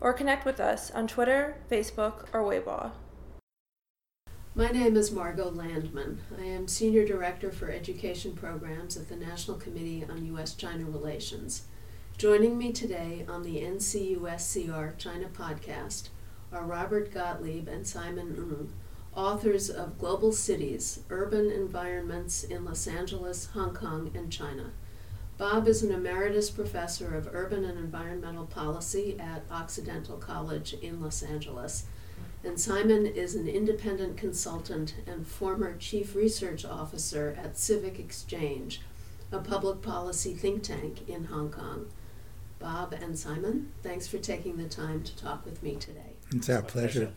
or 0.00 0.12
connect 0.12 0.44
with 0.44 0.60
us 0.60 0.92
on 0.92 1.08
Twitter, 1.08 1.56
Facebook, 1.68 2.26
or 2.32 2.44
Weibo. 2.44 2.92
My 4.54 4.68
name 4.68 4.96
is 4.96 5.10
Margot 5.10 5.50
Landman. 5.50 6.20
I 6.38 6.44
am 6.44 6.68
Senior 6.68 7.04
Director 7.04 7.50
for 7.50 7.72
Education 7.72 8.34
Programs 8.34 8.96
at 8.96 9.08
the 9.08 9.16
National 9.16 9.56
Committee 9.56 10.04
on 10.08 10.26
U.S. 10.26 10.54
China 10.54 10.84
Relations. 10.84 11.62
Joining 12.18 12.56
me 12.56 12.70
today 12.70 13.26
on 13.28 13.42
the 13.42 13.62
NCUSCR 13.62 14.96
China 14.96 15.26
podcast 15.26 16.10
are 16.52 16.64
Robert 16.64 17.12
Gottlieb 17.14 17.68
and 17.68 17.86
Simon 17.86 18.34
Ng, 18.36 18.72
authors 19.14 19.70
of 19.70 19.98
Global 19.98 20.32
Cities 20.32 21.00
Urban 21.08 21.50
Environments 21.50 22.42
in 22.42 22.64
Los 22.64 22.86
Angeles, 22.86 23.46
Hong 23.54 23.72
Kong, 23.72 24.10
and 24.14 24.32
China. 24.32 24.72
Bob 25.38 25.68
is 25.68 25.82
an 25.82 25.92
emeritus 25.92 26.50
professor 26.50 27.14
of 27.14 27.28
urban 27.32 27.64
and 27.64 27.78
environmental 27.78 28.46
policy 28.46 29.16
at 29.18 29.42
Occidental 29.50 30.16
College 30.16 30.74
in 30.74 31.00
Los 31.00 31.22
Angeles. 31.22 31.86
And 32.42 32.58
Simon 32.58 33.06
is 33.06 33.34
an 33.34 33.48
independent 33.48 34.16
consultant 34.16 34.94
and 35.06 35.26
former 35.26 35.76
chief 35.76 36.14
research 36.14 36.64
officer 36.64 37.38
at 37.42 37.58
Civic 37.58 37.98
Exchange, 37.98 38.80
a 39.30 39.38
public 39.38 39.82
policy 39.82 40.34
think 40.34 40.62
tank 40.62 41.08
in 41.08 41.24
Hong 41.24 41.50
Kong. 41.50 41.86
Bob 42.58 42.92
and 42.92 43.18
Simon, 43.18 43.72
thanks 43.82 44.06
for 44.06 44.18
taking 44.18 44.56
the 44.56 44.68
time 44.68 45.02
to 45.04 45.16
talk 45.16 45.46
with 45.46 45.62
me 45.62 45.76
today. 45.76 46.09
It's 46.32 46.48
our 46.48 46.62
pleasure. 46.62 47.12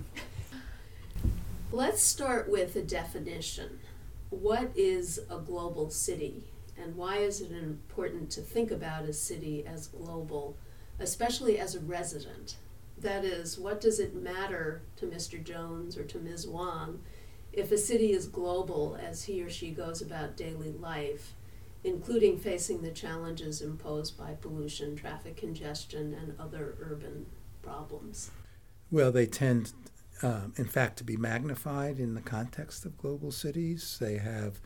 Let's 1.72 2.02
start 2.02 2.50
with 2.50 2.76
a 2.76 2.82
definition. 2.82 3.80
What 4.30 4.72
is 4.76 5.20
a 5.30 5.38
global 5.38 5.90
city, 5.92 6.44
and 6.78 6.96
why 6.96 7.18
is 7.18 7.40
it 7.40 7.52
important 7.52 8.32
to 8.32 8.42
think 8.42 8.72
about 8.72 9.04
a 9.04 9.14
city 9.14 9.66
as 9.66 9.88
global, 9.88 10.58
especially 11.00 11.60
as 11.60 11.76
a 11.76 11.80
resident? 11.80 12.56
That 12.98 13.24
is, 13.24 13.60
what 13.60 13.82
does 13.82 14.00
it 14.00 14.16
matter 14.16 14.82
to 14.98 15.06
Mr. 15.06 15.44
Jones 15.44 15.98
or 15.98 16.04
to 16.06 16.18
Ms. 16.20 16.48
Wong 16.48 17.02
if 17.52 17.72
a 17.72 17.78
city 17.78 18.14
is 18.14 18.28
global 18.28 18.98
as 19.00 19.26
he 19.26 19.44
or 19.44 19.50
she 19.50 19.70
goes 19.72 20.02
about 20.02 20.38
daily 20.38 20.72
life? 20.72 21.34
including 21.84 22.38
facing 22.38 22.82
the 22.82 22.92
challenges 22.92 23.62
imposed 23.62 24.18
by 24.18 24.34
pollution, 24.34 24.96
traffic 24.96 25.36
congestion, 25.36 26.14
and 26.14 26.34
other 26.40 26.76
urban 26.80 27.26
problems? 27.62 28.32
Well, 28.94 29.12
they 29.12 29.26
tend, 29.26 29.74
um, 30.22 30.54
in 30.56 30.66
fact, 30.66 30.98
to 31.00 31.04
be 31.04 31.18
magnified 31.18 31.98
in 31.98 32.14
the 32.14 32.22
context 32.22 32.86
of 32.86 32.96
global 32.96 33.32
cities. 33.32 33.98
They 34.00 34.20
have 34.20 34.60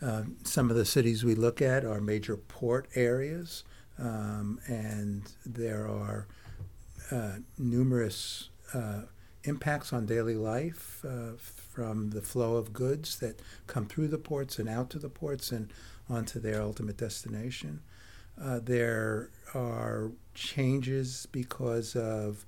uh, 0.00 0.22
some 0.44 0.70
of 0.70 0.76
the 0.76 0.86
cities 0.86 1.24
we 1.24 1.34
look 1.34 1.60
at 1.60 1.84
are 1.84 2.00
major 2.00 2.38
port 2.38 2.88
areas, 2.94 3.64
um, 3.98 4.60
and 4.66 5.30
there 5.44 5.86
are 5.86 6.26
uh, 7.10 7.40
numerous 7.58 8.48
uh, 8.72 9.02
impacts 9.44 9.92
on 9.92 10.06
daily 10.06 10.36
life 10.36 11.04
uh, 11.06 11.32
from 11.36 12.08
the 12.12 12.22
flow 12.22 12.56
of 12.56 12.72
goods 12.72 13.18
that 13.18 13.42
come 13.66 13.84
through 13.84 14.08
the 14.08 14.16
ports 14.16 14.58
and 14.58 14.70
out 14.70 14.88
to 14.88 14.98
the 14.98 15.10
ports 15.10 15.52
and 15.52 15.70
onto 16.08 16.40
their 16.40 16.62
ultimate 16.62 16.96
destination. 16.96 17.80
Uh, 18.40 18.58
there 18.58 19.28
are 19.52 20.12
changes 20.32 21.26
because 21.30 21.94
of 21.94 22.46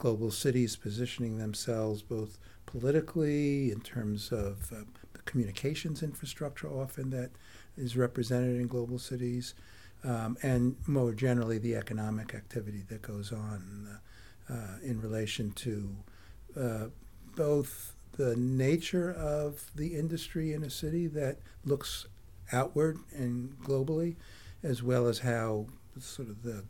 global 0.00 0.30
cities 0.30 0.76
positioning 0.76 1.38
themselves 1.38 2.02
both 2.02 2.38
politically 2.66 3.70
in 3.70 3.80
terms 3.80 4.32
of 4.32 4.72
uh, 4.72 4.76
the 5.12 5.22
communications 5.26 6.02
infrastructure 6.02 6.68
often 6.68 7.10
that 7.10 7.30
is 7.76 7.96
represented 7.96 8.58
in 8.58 8.66
global 8.66 8.98
cities 8.98 9.54
um, 10.02 10.36
and 10.42 10.74
more 10.86 11.12
generally 11.12 11.58
the 11.58 11.76
economic 11.76 12.34
activity 12.34 12.82
that 12.88 13.02
goes 13.02 13.30
on 13.30 13.98
uh, 14.48 14.54
in 14.82 15.00
relation 15.00 15.52
to 15.52 15.94
uh, 16.58 16.86
both 17.36 17.94
the 18.16 18.34
nature 18.36 19.12
of 19.12 19.70
the 19.74 19.94
industry 19.96 20.52
in 20.52 20.64
a 20.64 20.70
city 20.70 21.06
that 21.06 21.36
looks 21.64 22.06
outward 22.52 22.98
and 23.14 23.56
globally, 23.62 24.16
as 24.62 24.82
well 24.82 25.06
as 25.06 25.20
how 25.20 25.66
sort 25.98 26.28
of 26.28 26.42
the 26.42 26.64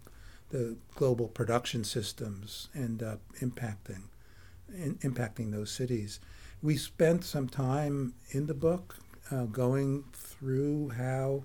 the 0.50 0.76
global 0.94 1.28
production 1.28 1.84
systems 1.84 2.68
end 2.74 3.02
up 3.02 3.20
impacting 3.40 4.02
in, 4.74 4.96
impacting 4.96 5.52
those 5.52 5.70
cities. 5.70 6.20
We 6.62 6.76
spent 6.76 7.24
some 7.24 7.48
time 7.48 8.14
in 8.30 8.46
the 8.46 8.54
book 8.54 8.96
uh, 9.30 9.44
going 9.44 10.04
through 10.12 10.90
how 10.90 11.44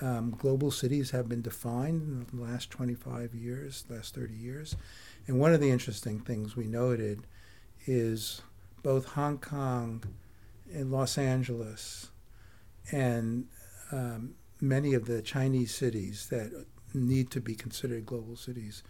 um, 0.00 0.34
global 0.36 0.70
cities 0.70 1.10
have 1.10 1.28
been 1.28 1.42
defined 1.42 2.26
in 2.32 2.38
the 2.38 2.44
last 2.44 2.70
25 2.70 3.34
years, 3.34 3.84
last 3.88 4.14
30 4.14 4.34
years. 4.34 4.76
And 5.26 5.38
one 5.38 5.52
of 5.52 5.60
the 5.60 5.70
interesting 5.70 6.20
things 6.20 6.56
we 6.56 6.66
noted 6.66 7.26
is 7.86 8.42
both 8.82 9.06
Hong 9.06 9.38
Kong 9.38 10.02
and 10.72 10.90
Los 10.90 11.18
Angeles 11.18 12.10
and 12.90 13.46
um, 13.92 14.34
many 14.60 14.94
of 14.94 15.06
the 15.06 15.22
Chinese 15.22 15.74
cities 15.74 16.28
that 16.30 16.66
need 16.94 17.30
to 17.30 17.40
be 17.40 17.54
considered 17.54 18.06
global 18.06 18.36
cities 18.36 18.82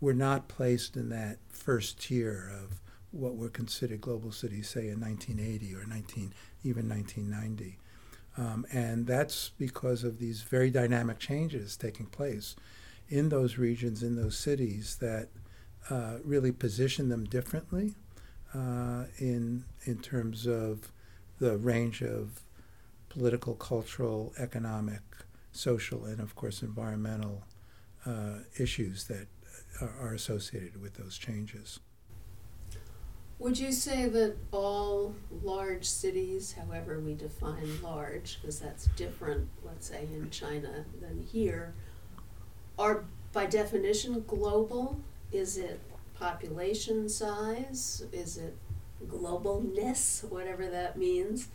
were 0.00 0.14
not 0.14 0.48
placed 0.48 0.96
in 0.96 1.08
that 1.10 1.38
first 1.48 2.00
tier 2.00 2.50
of 2.52 2.80
what 3.12 3.36
were 3.36 3.48
considered 3.48 4.00
global 4.00 4.32
cities, 4.32 4.68
say 4.68 4.88
in 4.88 5.00
1980 5.00 5.74
or 5.74 5.84
19, 5.86 6.32
even 6.64 6.88
1990. 6.88 7.78
Um, 8.36 8.66
and 8.72 9.06
that's 9.06 9.50
because 9.58 10.04
of 10.04 10.18
these 10.18 10.42
very 10.42 10.70
dynamic 10.70 11.18
changes 11.18 11.76
taking 11.76 12.06
place 12.06 12.56
in 13.08 13.28
those 13.28 13.58
regions, 13.58 14.02
in 14.02 14.16
those 14.16 14.38
cities, 14.38 14.96
that 15.00 15.28
uh, 15.90 16.18
really 16.24 16.52
position 16.52 17.08
them 17.08 17.24
differently 17.24 17.94
uh, 18.54 19.04
in 19.18 19.64
in 19.84 19.98
terms 19.98 20.46
of 20.46 20.92
the 21.38 21.56
range 21.58 22.02
of 22.02 22.42
political, 23.08 23.54
cultural, 23.54 24.32
economic, 24.38 25.02
social, 25.52 26.04
and 26.04 26.20
of 26.20 26.34
course 26.34 26.62
environmental 26.62 27.44
uh, 28.04 28.38
issues 28.58 29.04
that 29.04 29.28
are, 29.80 29.94
are 30.00 30.14
associated 30.14 30.80
with 30.80 30.94
those 30.94 31.16
changes. 31.18 31.80
Would 33.38 33.58
you 33.58 33.72
say 33.72 34.08
that 34.08 34.36
all 34.52 35.16
large 35.42 35.84
cities, 35.84 36.52
however 36.52 37.00
we 37.00 37.14
define 37.14 37.82
large, 37.82 38.38
because 38.40 38.60
that's 38.60 38.86
different, 38.96 39.48
let's 39.64 39.88
say, 39.88 40.06
in 40.12 40.30
China 40.30 40.84
than 41.00 41.20
here, 41.20 41.74
are 42.78 43.04
by 43.32 43.46
definition 43.46 44.24
global? 44.26 45.00
Is 45.32 45.58
it 45.58 45.80
population 46.14 47.08
size? 47.08 48.04
Is 48.12 48.36
it 48.36 48.56
globalness, 49.08 50.22
whatever 50.30 50.68
that 50.68 50.96
means? 50.96 51.48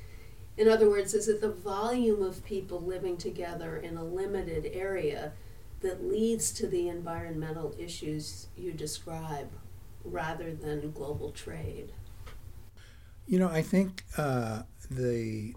In 0.58 0.68
other 0.68 0.90
words, 0.90 1.14
is 1.14 1.28
it 1.28 1.40
the 1.40 1.52
volume 1.52 2.24
of 2.24 2.44
people 2.44 2.82
living 2.82 3.16
together 3.18 3.78
in 3.78 3.96
a 3.96 4.04
limited 4.04 4.72
area 4.74 5.34
that 5.82 6.04
leads 6.04 6.52
to 6.54 6.68
the 6.68 6.90
environmental 6.90 7.76
issues 7.78 8.48
you 8.58 8.74
describe 8.74 9.52
rather 10.04 10.54
than 10.54 10.92
global 10.92 11.32
trade? 11.32 11.92
You 13.28 13.38
know, 13.38 13.50
I 13.50 13.62
think 13.62 14.04
uh, 14.18 14.64
the 14.90 15.54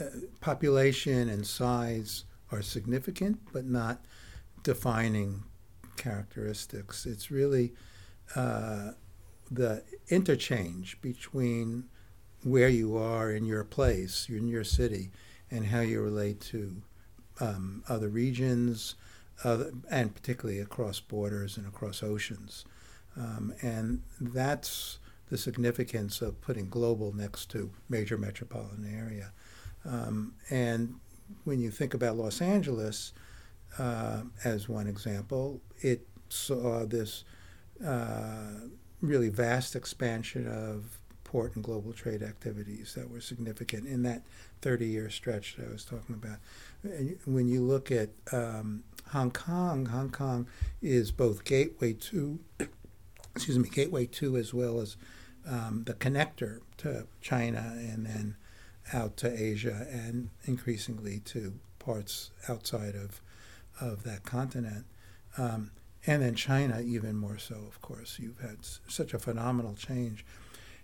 uh, 0.00 0.04
population 0.40 1.28
and 1.28 1.46
size 1.46 2.24
are 2.50 2.62
significant, 2.62 3.38
but 3.52 3.64
not 3.64 4.04
defining 4.64 5.44
characteristics. 5.96 7.06
It's 7.06 7.30
really 7.30 7.74
uh, 8.34 8.92
the 9.50 9.84
interchange 10.08 11.00
between 11.00 11.84
where 12.42 12.68
you 12.68 12.96
are 12.96 13.30
in 13.30 13.44
your 13.44 13.64
place, 13.64 14.26
in 14.28 14.48
your 14.48 14.64
city, 14.64 15.10
and 15.50 15.66
how 15.66 15.80
you 15.80 16.00
relate 16.00 16.40
to 16.40 16.82
um, 17.40 17.82
other 17.88 18.08
regions, 18.08 18.94
other, 19.44 19.72
and 19.90 20.14
particularly 20.14 20.60
across 20.60 21.00
borders 21.00 21.56
and 21.56 21.66
across 21.66 22.02
oceans. 22.02 22.64
Um, 23.16 23.52
and 23.62 24.02
that's 24.20 24.98
the 25.28 25.38
significance 25.38 26.20
of 26.22 26.40
putting 26.40 26.68
global 26.68 27.12
next 27.12 27.50
to 27.50 27.70
major 27.88 28.18
metropolitan 28.18 28.90
area. 28.92 29.32
Um, 29.84 30.34
and 30.50 30.96
when 31.44 31.60
you 31.60 31.70
think 31.70 31.94
about 31.94 32.16
Los 32.16 32.40
Angeles 32.40 33.12
uh, 33.78 34.22
as 34.44 34.68
one 34.68 34.86
example, 34.86 35.60
it 35.80 36.06
saw 36.28 36.84
this 36.84 37.24
uh, 37.84 38.52
really 39.00 39.28
vast 39.28 39.74
expansion 39.76 40.46
of 40.46 40.99
port 41.30 41.54
and 41.54 41.62
global 41.62 41.92
trade 41.92 42.24
activities 42.24 42.94
that 42.96 43.08
were 43.08 43.20
significant 43.20 43.86
in 43.86 44.02
that 44.02 44.20
30 44.62 44.86
year 44.86 45.08
stretch 45.08 45.54
that 45.54 45.68
I 45.68 45.70
was 45.70 45.84
talking 45.84 46.16
about. 46.16 46.38
And 46.82 47.16
when 47.24 47.46
you 47.46 47.62
look 47.62 47.92
at 47.92 48.08
um, 48.32 48.82
Hong 49.10 49.30
Kong, 49.30 49.86
Hong 49.86 50.10
Kong 50.10 50.48
is 50.82 51.12
both 51.12 51.44
gateway 51.44 51.92
to, 51.92 52.40
excuse 53.36 53.56
me, 53.60 53.68
gateway 53.68 54.06
to 54.06 54.36
as 54.36 54.52
well 54.52 54.80
as 54.80 54.96
um, 55.48 55.84
the 55.86 55.94
connector 55.94 56.62
to 56.78 57.06
China 57.20 57.76
and 57.76 58.06
then 58.06 58.34
out 58.92 59.16
to 59.18 59.32
Asia 59.32 59.86
and 59.88 60.30
increasingly 60.46 61.20
to 61.26 61.54
parts 61.78 62.32
outside 62.48 62.96
of 62.96 63.20
of 63.80 64.02
that 64.02 64.24
continent. 64.24 64.84
Um, 65.38 65.70
and 66.08 66.22
then 66.22 66.34
China, 66.34 66.80
even 66.80 67.16
more 67.16 67.38
so, 67.38 67.54
of 67.54 67.80
course. 67.80 68.18
You've 68.18 68.40
had 68.40 68.56
s- 68.60 68.80
such 68.88 69.14
a 69.14 69.18
phenomenal 69.20 69.74
change. 69.74 70.24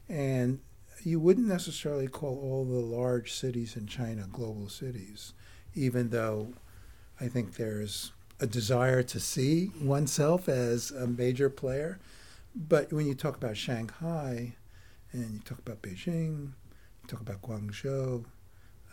And 0.09 0.61
you 1.03 1.21
wouldn't 1.21 1.47
necessarily 1.47 2.09
call 2.09 2.39
all 2.39 2.65
the 2.65 2.81
large 2.81 3.33
cities 3.33 3.77
in 3.77 3.87
China 3.87 4.27
global 4.31 4.69
cities, 4.69 5.35
even 5.75 6.11
though 6.11 6.55
I 7.21 7.29
think 7.29 7.55
there's 7.55 8.13
a 8.41 8.47
desire 8.47 9.03
to 9.03 9.21
see 9.21 9.71
oneself 9.81 10.49
as 10.49 10.91
a 10.91 11.07
major 11.07 11.49
player. 11.49 11.99
But 12.55 12.93
when 12.93 13.07
you 13.07 13.15
talk 13.15 13.37
about 13.37 13.57
Shanghai 13.57 14.55
and 15.13 15.35
you 15.35 15.41
talk 15.41 15.59
about 15.59 15.83
Beijing, 15.83 16.53
you 17.03 17.09
talk 17.09 17.21
about 17.21 17.43
Guangzhou, 17.43 18.25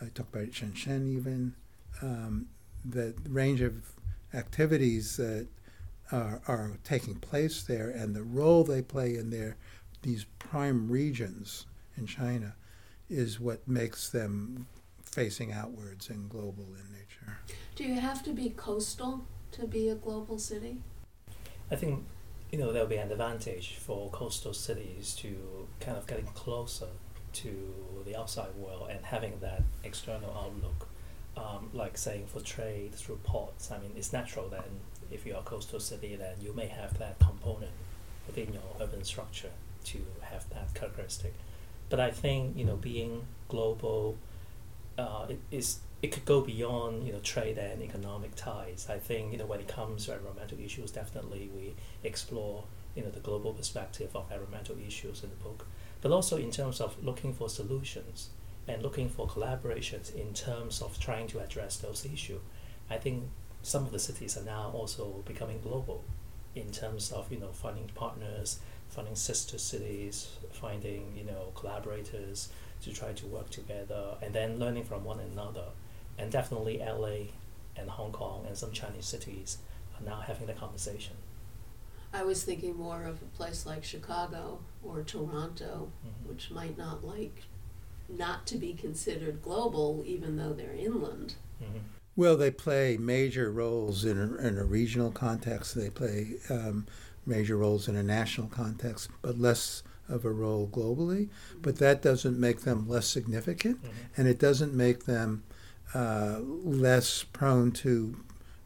I 0.01 0.05
talk 0.13 0.27
about 0.33 0.51
Shenzhen 0.51 1.07
even, 1.07 1.55
um, 2.01 2.47
the 2.83 3.13
range 3.29 3.61
of 3.61 3.73
activities 4.33 5.17
that 5.17 5.47
are, 6.11 6.41
are 6.47 6.77
taking 6.83 7.15
place 7.15 7.63
there 7.63 7.89
and 7.89 8.15
the 8.15 8.23
role 8.23 8.63
they 8.63 8.81
play 8.81 9.15
in 9.15 9.29
their 9.29 9.55
these 10.03 10.25
prime 10.37 10.89
regions 10.89 11.65
in 11.97 12.05
China 12.05 12.55
is 13.09 13.39
what 13.39 13.67
makes 13.67 14.09
them 14.09 14.67
facing 15.03 15.51
outwards 15.51 16.09
and 16.09 16.29
global 16.29 16.65
in 16.65 16.93
nature. 16.93 17.37
Do 17.75 17.83
you 17.83 17.99
have 17.99 18.23
to 18.23 18.31
be 18.31 18.49
coastal 18.51 19.25
to 19.53 19.65
be 19.65 19.89
a 19.89 19.95
global 19.95 20.37
city? 20.37 20.77
I 21.71 21.75
think 21.75 22.03
you 22.51 22.59
know 22.59 22.71
there'll 22.71 22.87
be 22.87 22.97
an 22.97 23.11
advantage 23.11 23.77
for 23.77 24.09
coastal 24.11 24.53
cities 24.53 25.15
to 25.19 25.67
kind 25.79 25.97
of 25.97 26.05
getting 26.05 26.25
closer 26.27 26.87
to 27.33 27.73
the 28.05 28.15
outside 28.15 28.53
world 28.55 28.89
and 28.91 29.03
having 29.03 29.39
that 29.41 29.63
external 29.83 30.31
outlook. 30.31 30.87
Um, 31.35 31.71
like 31.73 31.97
saying 31.97 32.27
for 32.27 32.41
trade 32.41 32.93
through 32.93 33.19
ports, 33.23 33.71
I 33.71 33.79
mean 33.79 33.91
it's 33.97 34.13
natural 34.13 34.49
then 34.49 34.81
if 35.11 35.25
you're 35.25 35.39
a 35.39 35.41
coastal 35.41 35.79
city 35.79 36.15
then 36.15 36.35
you 36.39 36.53
may 36.53 36.67
have 36.67 36.97
that 36.99 37.17
component 37.19 37.71
within 38.27 38.53
your 38.53 38.63
urban 38.79 39.03
structure 39.03 39.49
to 39.85 39.99
have 40.21 40.49
that 40.49 40.73
characteristic. 40.73 41.33
But 41.89 41.99
I 41.99 42.11
think 42.11 42.57
you 42.57 42.65
know 42.65 42.75
being 42.75 43.25
global, 43.47 44.17
uh, 44.97 45.27
it 45.29 45.39
is 45.51 45.79
it 46.01 46.11
could 46.11 46.25
go 46.25 46.41
beyond 46.41 47.05
you 47.05 47.13
know 47.13 47.19
trade 47.19 47.57
and 47.57 47.81
economic 47.81 48.35
ties. 48.35 48.87
I 48.89 48.99
think 48.99 49.31
you 49.31 49.37
know 49.37 49.45
when 49.45 49.59
it 49.59 49.67
comes 49.67 50.05
to 50.05 50.13
environmental 50.13 50.59
issues, 50.59 50.91
definitely 50.91 51.49
we 51.55 51.73
explore 52.03 52.63
you 52.95 53.03
know 53.03 53.09
the 53.09 53.19
global 53.19 53.53
perspective 53.53 54.15
of 54.15 54.31
environmental 54.31 54.77
issues 54.85 55.23
in 55.23 55.29
the 55.29 55.35
book, 55.37 55.65
but 56.01 56.11
also 56.11 56.37
in 56.37 56.51
terms 56.51 56.81
of 56.81 57.01
looking 57.03 57.33
for 57.33 57.49
solutions 57.49 58.29
and 58.67 58.81
looking 58.81 59.09
for 59.09 59.27
collaborations 59.27 60.13
in 60.15 60.33
terms 60.33 60.81
of 60.81 60.99
trying 60.99 61.27
to 61.27 61.39
address 61.39 61.77
those 61.77 62.05
issues. 62.05 62.39
I 62.89 62.97
think 62.97 63.23
some 63.61 63.85
of 63.85 63.91
the 63.91 63.99
cities 63.99 64.37
are 64.37 64.43
now 64.43 64.71
also 64.73 65.23
becoming 65.25 65.59
global 65.61 66.03
in 66.55 66.71
terms 66.71 67.11
of 67.11 67.31
you 67.31 67.39
know 67.39 67.51
finding 67.53 67.89
partners, 67.95 68.59
finding 68.93 69.15
sister 69.15 69.57
cities, 69.57 70.27
finding 70.51 71.13
you 71.17 71.23
know 71.25 71.51
collaborators 71.55 72.49
to 72.83 72.93
try 72.93 73.11
to 73.13 73.25
work 73.27 73.49
together, 73.49 74.15
and 74.21 74.33
then 74.33 74.59
learning 74.59 74.83
from 74.83 75.03
one 75.03 75.19
another. 75.19 75.65
And 76.17 76.31
definitely 76.31 76.77
LA 76.79 77.31
and 77.75 77.89
Hong 77.89 78.11
Kong 78.11 78.45
and 78.47 78.55
some 78.55 78.71
Chinese 78.71 79.05
cities 79.05 79.57
are 79.97 80.05
now 80.05 80.19
having 80.21 80.45
the 80.47 80.53
conversation. 80.53 81.15
I 82.13 82.23
was 82.23 82.43
thinking 82.43 82.75
more 82.75 83.03
of 83.05 83.21
a 83.23 83.37
place 83.37 83.65
like 83.65 83.83
Chicago 83.83 84.59
or 84.83 85.01
Toronto, 85.01 85.91
Mhm. 86.05 86.29
which 86.29 86.51
might 86.51 86.77
not 86.77 87.03
like 87.03 87.43
not 88.07 88.45
to 88.47 88.57
be 88.57 88.73
considered 88.73 89.41
global 89.41 90.03
even 90.05 90.35
though 90.37 90.53
they're 90.53 90.73
inland. 90.75 91.35
Mhm. 91.59 91.81
Well, 92.15 92.37
they 92.37 92.51
play 92.51 92.97
major 92.97 93.51
roles 93.51 94.05
in 94.05 94.19
a, 94.19 94.35
in 94.35 94.57
a 94.59 94.63
regional 94.63 95.11
context. 95.11 95.73
They 95.73 95.89
play 95.89 96.35
um, 96.49 96.85
major 97.25 97.57
roles 97.57 97.87
in 97.87 97.95
a 97.95 98.03
national 98.03 98.47
context, 98.47 99.09
but 99.21 99.39
less 99.39 99.83
of 100.09 100.25
a 100.25 100.31
role 100.31 100.67
globally. 100.67 101.29
But 101.61 101.77
that 101.77 102.01
doesn't 102.01 102.39
make 102.39 102.61
them 102.61 102.87
less 102.87 103.07
significant, 103.07 103.81
Mhm. 103.83 103.89
and 104.17 104.27
it 104.27 104.39
doesn't 104.39 104.73
make 104.73 105.05
them 105.05 105.43
uh, 105.93 106.39
less 106.41 107.23
prone 107.23 107.71
to 107.71 108.15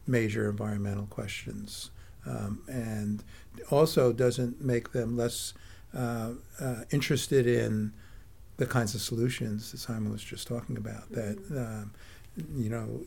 major 0.06 0.48
environmental 0.48 1.04
questions, 1.06 1.90
um, 2.24 2.62
and 2.66 3.22
also 3.70 4.12
doesn't 4.14 4.64
make 4.64 4.92
them 4.92 5.16
less 5.16 5.52
uh, 5.94 6.32
uh, 6.60 6.84
interested 6.90 7.46
in 7.46 7.92
the 8.56 8.66
kinds 8.66 8.94
of 8.94 9.00
solutions 9.00 9.72
that 9.72 9.78
Simon 9.78 10.10
was 10.12 10.22
just 10.22 10.46
talking 10.48 10.76
about. 10.76 11.10
That 11.12 11.38
um, 11.50 11.92
you 12.54 12.68
know, 12.70 13.04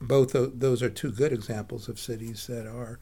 both 0.00 0.32
those 0.34 0.82
are 0.82 0.90
two 0.90 1.10
good 1.10 1.32
examples 1.32 1.88
of 1.88 1.98
cities 1.98 2.46
that 2.48 2.66
are 2.66 2.98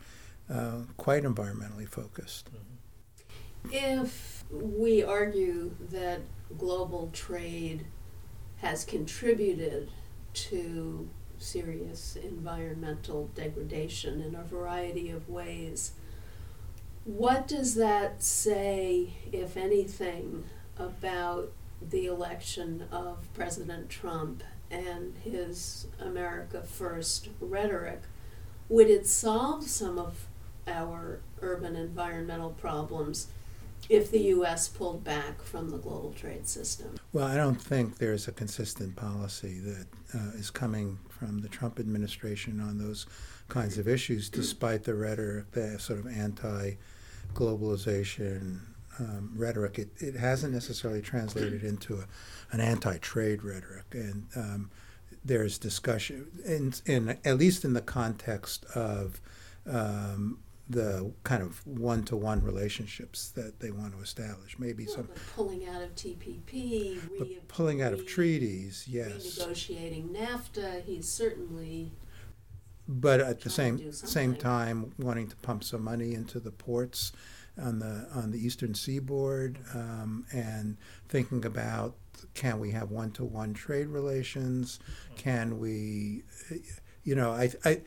uh, 0.50 0.82
quite 0.96 1.24
environmentally 1.24 1.88
focused. 1.88 2.50
Mhm. 2.52 3.72
If 3.72 4.44
we 4.50 5.02
argue 5.02 5.74
that 5.90 6.20
global 6.56 7.10
trade 7.12 7.86
has 8.58 8.84
contributed 8.84 9.90
to 10.34 11.08
serious 11.38 12.16
environmental 12.16 13.28
degradation 13.34 14.20
in 14.20 14.34
a 14.34 14.42
variety 14.44 15.10
of 15.10 15.28
ways, 15.28 15.92
what 17.04 17.46
does 17.48 17.74
that 17.74 18.22
say, 18.22 19.14
if 19.32 19.56
anything, 19.56 20.44
about 20.78 21.52
the 21.80 22.06
election 22.06 22.86
of 22.90 23.32
President 23.34 23.88
Trump 23.88 24.42
and 24.70 25.14
his 25.18 25.86
America 26.00 26.62
First 26.62 27.28
rhetoric? 27.40 28.02
Would 28.68 28.90
it 28.90 29.06
solve 29.06 29.64
some 29.68 29.98
of 29.98 30.25
our 30.66 31.20
urban 31.40 31.76
environmental 31.76 32.50
problems 32.50 33.28
if 33.88 34.10
the 34.10 34.20
U.S. 34.20 34.68
pulled 34.68 35.04
back 35.04 35.40
from 35.42 35.70
the 35.70 35.78
global 35.78 36.12
trade 36.12 36.48
system? 36.48 36.96
Well, 37.12 37.26
I 37.26 37.36
don't 37.36 37.60
think 37.60 37.98
there's 37.98 38.26
a 38.26 38.32
consistent 38.32 38.96
policy 38.96 39.60
that 39.60 39.86
uh, 40.14 40.32
is 40.34 40.50
coming 40.50 40.98
from 41.08 41.40
the 41.40 41.48
Trump 41.48 41.78
administration 41.78 42.58
on 42.60 42.78
those 42.78 43.06
kinds 43.48 43.78
of 43.78 43.86
issues, 43.86 44.28
despite 44.28 44.82
the 44.84 44.94
rhetoric, 44.94 45.52
the 45.52 45.78
sort 45.78 46.00
of 46.00 46.06
anti-globalization 46.06 48.58
um, 48.98 49.30
rhetoric. 49.36 49.78
It, 49.78 49.90
it 49.98 50.16
hasn't 50.16 50.52
necessarily 50.52 51.00
translated 51.00 51.62
into 51.62 51.94
a, 51.94 52.06
an 52.50 52.60
anti-trade 52.60 53.44
rhetoric, 53.44 53.84
and 53.92 54.26
um, 54.34 54.72
there's 55.24 55.58
discussion, 55.58 56.26
in, 56.44 56.74
in 56.86 57.18
at 57.24 57.38
least 57.38 57.64
in 57.64 57.74
the 57.74 57.82
context 57.82 58.64
of 58.74 59.20
um, 59.68 60.38
the 60.68 61.12
kind 61.22 61.42
of 61.42 61.64
one-to-one 61.66 62.42
relationships 62.42 63.28
that 63.30 63.60
they 63.60 63.70
want 63.70 63.94
to 63.96 64.00
establish. 64.02 64.58
Maybe 64.58 64.86
Well, 64.86 64.94
some 64.96 65.08
pulling 65.34 65.66
out 65.66 65.82
of 65.82 65.94
TPP, 65.94 67.00
but 67.18 67.28
re- 67.28 67.38
pulling 67.48 67.82
out 67.82 67.92
of 67.92 68.06
treaties, 68.06 68.84
yes. 68.88 69.12
renegotiating 69.12 70.10
NAFTA, 70.10 70.82
he's 70.84 71.08
certainly 71.08 71.92
But 72.88 73.20
at 73.20 73.40
the 73.40 73.50
same 73.50 73.90
same 73.92 74.36
time, 74.36 74.92
wanting 74.98 75.28
to 75.28 75.36
pump 75.36 75.64
some 75.64 75.82
money 75.82 76.14
into 76.14 76.38
the 76.38 76.52
ports 76.52 77.12
on 77.60 77.78
the 77.80 78.08
on 78.14 78.30
the 78.30 78.38
eastern 78.38 78.74
seaboard, 78.74 79.58
um, 79.74 80.24
and 80.32 80.76
thinking 81.08 81.44
about 81.44 81.96
can 82.34 82.60
we 82.60 82.70
have 82.72 82.90
one 82.90 83.10
to 83.12 83.24
one 83.24 83.54
trade 83.54 83.88
relations? 83.88 84.78
Can 85.16 85.58
we, 85.58 86.22
you 87.04 87.14
know, 87.14 87.32
I, 87.32 87.50
I, 87.64 87.80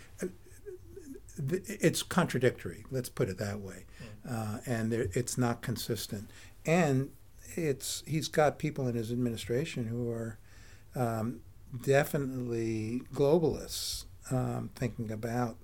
it's 1.48 2.04
contradictory. 2.04 2.86
Let's 2.92 3.10
put 3.10 3.30
it 3.30 3.38
that 3.38 3.60
way, 3.62 3.86
uh, 4.30 4.60
and 4.66 4.92
there, 4.92 5.08
it's 5.14 5.38
not 5.38 5.62
consistent. 5.62 6.30
And 6.66 7.12
it's 7.56 8.04
he's 8.06 8.28
got 8.28 8.60
people 8.60 8.88
in 8.88 8.96
his 8.96 9.12
administration 9.12 9.88
who 9.88 10.10
are 10.12 10.38
um, 10.96 11.42
definitely 11.82 13.02
globalists, 13.14 14.06
um, 14.32 14.70
thinking 14.76 15.12
about 15.12 15.58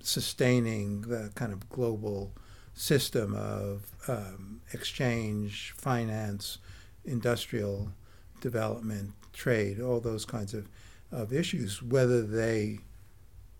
sustaining 0.00 1.02
the 1.02 1.30
kind 1.34 1.52
of 1.52 1.68
global 1.68 2.32
system 2.74 3.34
of 3.34 3.86
um, 4.08 4.60
exchange, 4.72 5.72
finance, 5.76 6.58
industrial 7.04 7.92
development, 8.40 9.12
trade, 9.32 9.80
all 9.80 10.00
those 10.00 10.24
kinds 10.24 10.54
of, 10.54 10.68
of 11.10 11.32
issues. 11.32 11.82
Whether 11.82 12.22
they 12.22 12.80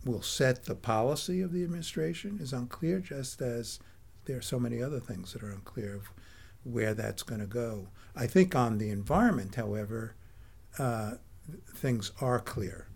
will 0.04 0.23
set 0.23 0.64
the 0.64 0.75
policy 0.75 1.40
of 1.40 1.52
the 1.52 1.62
administration 1.62 2.38
is 2.40 2.52
unclear, 2.52 3.00
just 3.00 3.40
as 3.40 3.78
there 4.25 4.38
are 4.38 4.42
so 4.42 4.59
many 4.59 4.82
other 4.82 5.00
things 5.00 5.32
that 5.32 5.42
are 5.42 5.50
unclear 5.50 5.94
of 5.94 6.11
where 6.64 6.94
that's 6.94 7.23
going 7.23 7.40
to 7.40 7.47
go. 7.47 7.88
I 8.14 8.26
think 8.26 8.54
on 8.54 8.78
the 8.78 8.90
environment, 8.90 9.54
however, 9.54 10.14
uh, 10.78 11.12
things 11.75 12.12
are 12.21 12.38
clear. 12.38 12.88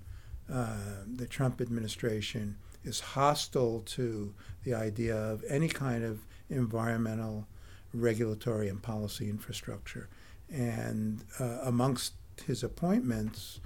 Uh, 0.52 0.76
the 1.06 1.26
Trump 1.26 1.60
administration 1.60 2.56
is 2.84 3.00
hostile 3.00 3.80
to 3.80 4.32
the 4.62 4.74
idea 4.74 5.16
of 5.16 5.44
any 5.48 5.68
kind 5.68 6.04
of 6.04 6.20
environmental 6.48 7.48
regulatory 7.92 8.68
and 8.68 8.82
policy 8.82 9.28
infrastructure. 9.28 10.08
And 10.48 11.24
uh, 11.40 11.58
amongst 11.64 12.12
his 12.46 12.62
appointments, 12.62 13.60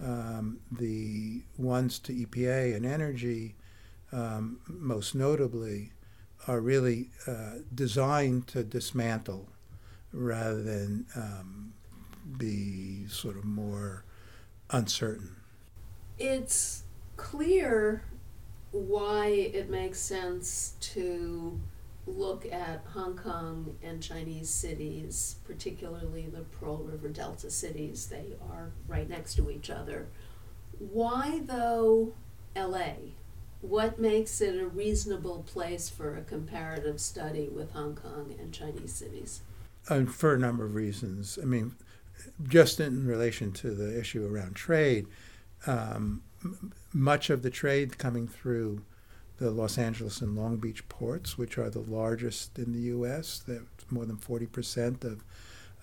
um, 0.00 0.60
the 0.70 1.42
ones 1.56 1.98
to 2.00 2.12
EPA 2.12 2.74
and 2.76 2.84
energy, 2.84 3.54
um, 4.12 4.60
most 4.66 5.14
notably, 5.14 5.92
are 6.48 6.60
really 6.60 7.10
uh, 7.26 7.58
designed 7.74 8.46
to 8.48 8.64
dismantle 8.64 9.48
rather 10.12 10.62
than 10.62 11.06
um, 11.16 11.72
be 12.36 13.06
sort 13.06 13.36
of 13.36 13.44
more 13.44 14.04
uncertain. 14.70 15.36
It's 16.18 16.84
clear 17.16 18.04
why 18.72 19.26
it 19.26 19.70
makes 19.70 20.00
sense 20.00 20.74
to 20.80 21.60
look 22.06 22.46
at 22.50 22.84
Hong 22.94 23.16
Kong 23.16 23.76
and 23.82 24.02
Chinese 24.02 24.50
cities, 24.50 25.36
particularly 25.46 26.26
the 26.26 26.40
Pearl 26.40 26.78
River 26.78 27.08
Delta 27.08 27.50
cities, 27.50 28.06
they 28.06 28.34
are 28.50 28.72
right 28.88 29.08
next 29.08 29.36
to 29.36 29.50
each 29.50 29.70
other. 29.70 30.08
Why, 30.78 31.42
though, 31.44 32.14
LA? 32.56 32.94
What 33.60 34.00
makes 34.00 34.40
it 34.40 34.60
a 34.60 34.66
reasonable 34.66 35.44
place 35.46 35.88
for 35.88 36.16
a 36.16 36.22
comparative 36.22 37.00
study 37.00 37.48
with 37.48 37.72
Hong 37.72 37.94
Kong 37.94 38.34
and 38.38 38.52
Chinese 38.52 38.92
cities? 38.92 39.42
And 39.88 40.12
for 40.12 40.34
a 40.34 40.38
number 40.38 40.64
of 40.64 40.74
reasons. 40.74 41.38
I 41.40 41.44
mean, 41.44 41.76
just 42.48 42.80
in 42.80 43.06
relation 43.06 43.52
to 43.52 43.70
the 43.70 43.98
issue 43.98 44.26
around 44.26 44.54
trade, 44.54 45.06
um, 45.66 46.22
much 46.92 47.30
of 47.30 47.42
the 47.42 47.50
trade 47.50 47.98
coming 47.98 48.26
through 48.26 48.82
the 49.42 49.50
Los 49.50 49.76
Angeles 49.76 50.20
and 50.20 50.36
Long 50.36 50.56
Beach 50.56 50.88
ports, 50.88 51.36
which 51.36 51.58
are 51.58 51.68
the 51.68 51.80
largest 51.80 52.58
in 52.58 52.72
the 52.72 52.80
U.S. 52.80 53.42
That's 53.46 53.90
more 53.90 54.06
than 54.06 54.16
40% 54.16 55.04
of 55.04 55.24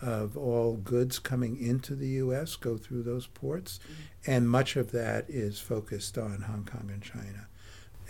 of 0.01 0.37
all 0.37 0.77
goods 0.77 1.19
coming 1.19 1.61
into 1.61 1.93
the 1.93 2.07
U.S. 2.23 2.55
go 2.55 2.77
through 2.77 3.03
those 3.03 3.27
ports, 3.27 3.81
mm-hmm. 3.83 4.31
and 4.31 4.49
much 4.49 4.77
of 4.77 4.91
that 4.91 5.25
is 5.27 5.59
focused 5.59 6.17
on 6.17 6.43
Hong 6.43 6.63
Kong 6.63 6.89
and 6.89 7.03
China. 7.03 7.49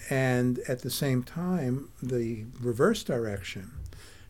And 0.08 0.60
at 0.68 0.84
the 0.84 0.92
same 0.92 1.24
time, 1.24 1.90
the 2.00 2.46
reverse 2.62 3.04
direction 3.04 3.72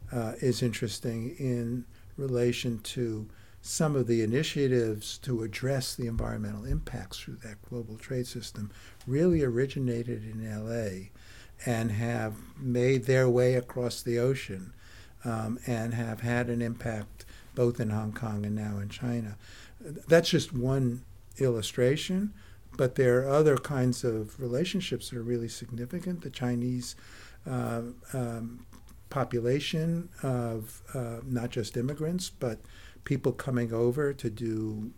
uh, 0.09 0.35
is 0.39 0.63
interesting 0.63 1.35
in 1.37 1.83
relation 2.15 2.79
to 2.79 3.27
some 3.69 3.95
of 3.95 4.07
the 4.07 4.23
initiatives 4.23 5.19
to 5.19 5.43
address 5.43 5.93
the 5.93 6.07
environmental 6.07 6.65
impacts 6.65 7.19
through 7.19 7.35
that 7.35 7.61
global 7.69 7.95
trade 7.97 8.25
system 8.25 8.71
really 9.05 9.43
originated 9.43 10.23
in 10.23 10.43
LA 10.43 11.09
and 11.67 11.91
have 11.91 12.33
made 12.57 13.05
their 13.05 13.29
way 13.29 13.53
across 13.53 14.01
the 14.01 14.17
ocean 14.17 14.73
um, 15.23 15.59
and 15.67 15.93
have 15.93 16.21
had 16.21 16.49
an 16.49 16.63
impact 16.63 17.25
both 17.53 17.79
in 17.79 17.91
Hong 17.91 18.11
Kong 18.11 18.43
and 18.43 18.55
now 18.55 18.79
in 18.79 18.89
China. 18.89 19.37
That's 19.79 20.31
just 20.31 20.51
one 20.51 21.03
illustration, 21.37 22.33
but 22.75 22.95
there 22.95 23.19
are 23.19 23.29
other 23.29 23.55
kinds 23.55 24.03
of 24.03 24.39
relationships 24.41 25.11
that 25.11 25.17
are 25.19 25.21
really 25.21 25.47
significant. 25.47 26.23
The 26.23 26.31
Chinese 26.31 26.95
uh, 27.47 27.83
um, 28.13 28.65
population 29.11 30.09
of 30.23 30.81
uh, 30.95 31.17
not 31.23 31.51
just 31.51 31.77
immigrants, 31.77 32.31
but 32.31 32.59
people 33.09 33.31
coming 33.31 33.73
over 33.73 34.13
to 34.13 34.29
do 34.29 34.91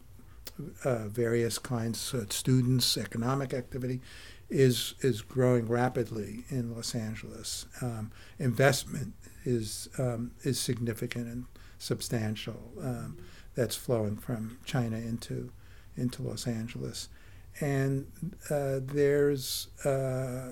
uh, 0.84 1.08
various 1.08 1.58
kinds 1.58 2.13
of 2.13 2.34
students, 2.34 2.98
economic 2.98 3.53
activity, 3.53 4.01
is 4.50 4.96
is 5.00 5.22
growing 5.22 5.65
rapidly 5.65 6.44
in 6.50 6.75
Los 6.75 6.94
Angeles. 6.94 7.68
Um, 7.82 8.12
investment 8.38 9.13
is 9.46 9.88
um, 9.98 10.32
is 10.44 10.60
significant 10.60 11.27
and 11.27 11.46
substantial 11.80 12.60
um, 12.82 13.18
that's 13.56 13.77
flowing 13.77 14.18
from 14.18 14.58
China 14.65 14.98
into 14.98 15.50
into 15.96 16.22
Los 16.22 16.46
Angeles, 16.48 17.08
and 17.62 18.08
uh, 18.50 18.82
there's 18.84 19.70
uh, 19.86 20.51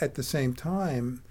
at 0.00 0.14
the 0.14 0.22
same 0.22 0.54
time 0.54 1.24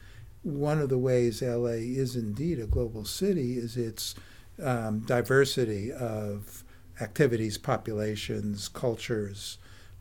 one 0.43 0.81
of 0.81 0.89
the 0.89 0.97
ways 0.97 1.41
LA 1.41 1.79
is 2.03 2.17
indeed 2.17 2.59
a 2.59 2.67
global 2.67 3.05
city 3.05 3.57
is 3.57 3.77
its 3.77 4.13
um, 4.61 4.99
diversity 4.99 5.91
of 5.91 6.63
activities, 7.01 7.57
populations, 7.57 8.67
cultures 8.67 9.57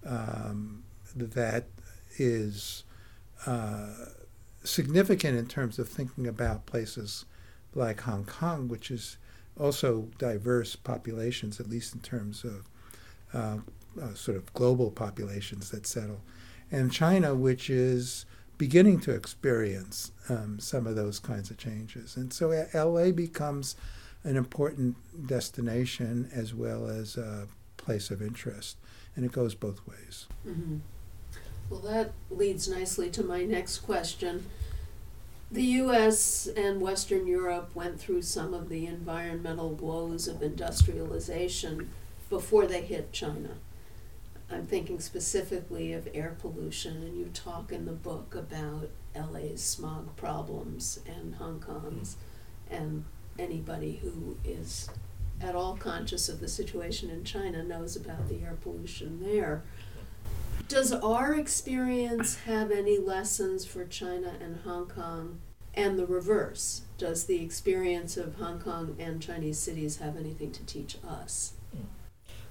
um, 0.06 0.84
that 1.14 1.66
is 2.18 2.84
uh, 3.46 3.88
significant 4.62 5.36
in 5.36 5.46
terms 5.46 5.78
of 5.78 5.88
thinking 5.88 6.26
about 6.26 6.66
places 6.66 7.24
like 7.74 8.02
Hong 8.02 8.24
Kong, 8.24 8.68
which 8.68 8.90
is 8.90 9.16
also 9.58 10.08
diverse 10.18 10.76
populations, 10.76 11.60
at 11.60 11.68
least 11.68 11.94
in 11.94 12.00
terms 12.00 12.44
of 12.44 12.68
uh, 13.32 13.58
uh, 14.00 14.14
sort 14.14 14.36
of 14.36 14.52
global 14.54 14.90
populations 14.90 15.70
that 15.70 15.86
settle, 15.86 16.20
and 16.70 16.92
China, 16.92 17.34
which 17.34 17.70
is 17.70 18.26
beginning 18.58 19.00
to 19.00 19.12
experience 19.12 20.12
um, 20.28 20.58
some 20.60 20.86
of 20.86 20.94
those 20.96 21.18
kinds 21.18 21.50
of 21.50 21.58
changes. 21.58 22.16
And 22.16 22.32
so 22.32 22.66
LA 22.72 23.10
becomes 23.10 23.76
an 24.24 24.36
important 24.36 24.96
destination 25.26 26.30
as 26.34 26.54
well 26.54 26.88
as 26.88 27.16
a 27.16 27.46
place 27.76 28.10
of 28.10 28.22
interest. 28.22 28.76
And 29.14 29.24
it 29.24 29.32
goes 29.32 29.54
both 29.54 29.86
ways. 29.86 30.26
Mm-hmm. 30.46 30.78
Well, 31.70 31.80
that 31.80 32.12
leads 32.30 32.68
nicely 32.68 33.10
to 33.10 33.22
my 33.22 33.44
next 33.44 33.78
question. 33.78 34.46
The 35.50 35.62
US 35.62 36.48
and 36.56 36.80
Western 36.80 37.26
Europe 37.26 37.70
went 37.74 38.00
through 38.00 38.22
some 38.22 38.54
of 38.54 38.68
the 38.68 38.86
environmental 38.86 39.70
woes 39.70 40.26
of 40.26 40.42
industrialization 40.42 41.90
before 42.28 42.66
they 42.66 42.82
hit 42.82 43.12
China. 43.12 43.50
I'm 44.50 44.66
thinking 44.66 45.00
specifically 45.00 45.92
of 45.92 46.08
air 46.12 46.36
pollution, 46.40 47.02
and 47.02 47.16
you 47.16 47.26
talk 47.32 47.72
in 47.72 47.86
the 47.86 47.92
book 47.92 48.34
about 48.34 48.90
LA's 49.14 49.62
smog 49.62 50.16
problems 50.16 51.00
and 51.06 51.36
Hong 51.36 51.60
Kong's, 51.60 52.16
mm. 52.70 52.76
and 52.76 53.04
anybody 53.38 54.00
who 54.02 54.36
is 54.44 54.88
at 55.40 55.54
all 55.54 55.76
conscious 55.76 56.28
of 56.28 56.40
the 56.40 56.48
situation 56.48 57.10
in 57.10 57.24
China 57.24 57.62
knows 57.62 57.96
about 57.96 58.28
the 58.28 58.42
air 58.42 58.56
pollution 58.62 59.20
there. 59.22 59.62
Does 60.68 60.92
our 60.92 61.34
experience 61.34 62.36
have 62.46 62.70
any 62.70 62.98
lessons 62.98 63.66
for 63.66 63.84
China 63.84 64.32
and 64.40 64.60
Hong 64.64 64.86
Kong 64.86 65.40
and 65.74 65.98
the 65.98 66.06
reverse? 66.06 66.82
Does 66.96 67.24
the 67.24 67.42
experience 67.42 68.16
of 68.16 68.36
Hong 68.36 68.60
Kong 68.60 68.96
and 68.98 69.20
Chinese 69.20 69.58
cities 69.58 69.98
have 69.98 70.16
anything 70.16 70.52
to 70.52 70.64
teach 70.64 70.96
us? 71.06 71.52
Hmm. 71.72 71.84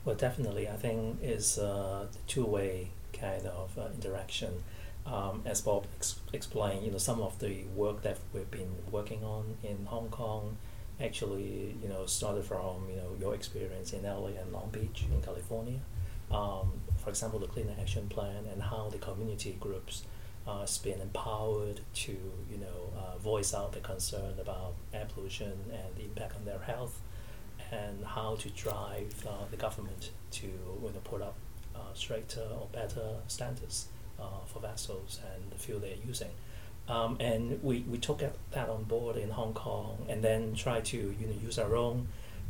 Well, 0.06 0.16
definitely. 0.16 0.68
I 0.68 0.76
think 0.76 1.20
it's 1.24 1.58
a 1.58 2.08
two 2.28 2.46
way 2.46 2.92
kind 3.14 3.46
of 3.48 3.78
uh, 3.78 3.88
interaction. 3.96 4.64
Um, 5.06 5.42
as 5.46 5.60
Bob 5.60 5.88
ex- 5.98 6.20
explained, 6.32 6.86
you 6.86 6.92
know, 6.92 6.98
some 6.98 7.22
of 7.22 7.40
the 7.40 7.64
work 7.76 8.04
that 8.04 8.20
we've 8.32 8.50
been 8.50 8.76
working 8.90 9.24
on 9.24 9.58
in 9.62 9.86
Hong 9.88 10.08
Kong 10.10 10.58
actually, 11.04 11.76
you 11.82 11.90
know, 11.90 12.06
started 12.06 12.46
from, 12.46 12.88
you 12.90 12.96
know, 12.96 13.10
your 13.20 13.36
experience 13.36 13.94
in 13.94 14.04
LA 14.04 14.28
and 14.40 14.52
Long 14.52 14.70
Beach 14.72 15.06
in 15.12 15.22
California. 15.22 15.80
Um, 16.32 16.72
for 16.98 17.10
example, 17.10 17.40
the 17.40 17.48
Clean 17.48 17.70
Action 17.80 18.08
Plan 18.08 18.46
and 18.52 18.62
how 18.62 18.90
the 18.90 18.98
community 18.98 19.58
groups 19.60 20.04
uh, 20.48 20.62
has 20.62 20.78
been 20.78 21.00
empowered 21.02 21.82
to, 21.94 22.12
you 22.12 22.58
know, 22.58 22.92
uh, 22.98 23.18
voice 23.18 23.54
out 23.54 23.74
the 23.74 23.80
concern 23.80 24.34
about 24.40 24.74
air 24.94 25.08
pollution 25.14 25.54
and 25.72 25.96
the 25.98 26.04
impact 26.04 26.36
on 26.36 26.46
their 26.46 26.60
health, 26.60 27.00
and 27.72 28.06
how 28.06 28.36
to 28.36 28.50
drive 28.50 29.26
uh, 29.28 29.46
the 29.52 29.58
government 29.58 30.12
to, 30.32 30.48
you 30.48 30.92
know, 30.94 31.02
put 31.04 31.22
up 31.22 31.36
uh, 31.76 31.80
straighter 31.94 32.48
or 32.60 32.68
better 32.72 33.16
standards 33.28 33.88
uh, 34.20 34.24
for 34.46 34.60
vessels 34.60 35.20
and 35.34 35.52
the 35.52 35.58
fuel 35.58 35.80
they're 35.80 35.96
using. 36.06 36.30
Um, 36.88 37.18
and 37.20 37.64
we, 37.64 37.80
we 37.82 37.98
took 37.98 38.22
that 38.52 38.70
on 38.70 38.84
board 38.84 39.16
in 39.16 39.30
Hong 39.30 39.54
Kong 39.54 40.06
and 40.10 40.22
then 40.22 40.54
try 40.54 40.82
to 40.82 40.98
you 40.98 41.28
know 41.28 41.34
use 41.42 41.58
our 41.58 41.76
own 41.76 42.08